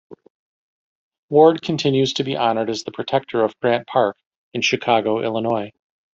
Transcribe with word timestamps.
Ward 1.29 1.61
continues 1.61 2.13
to 2.13 2.23
be 2.23 2.35
honored 2.35 2.71
as 2.71 2.83
the 2.83 2.91
protector 2.91 3.43
of 3.43 3.59
Grant 3.59 3.85
Park 3.85 4.17
in 4.51 4.63
Chicago, 4.63 5.21
Illinois. 5.21 5.71